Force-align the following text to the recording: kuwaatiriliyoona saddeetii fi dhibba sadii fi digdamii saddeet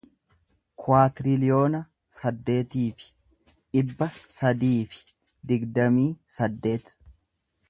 kuwaatiriliyoona 0.83 1.81
saddeetii 2.21 2.87
fi 3.03 3.11
dhibba 3.77 4.11
sadii 4.39 4.77
fi 4.95 5.05
digdamii 5.53 6.11
saddeet 6.39 6.97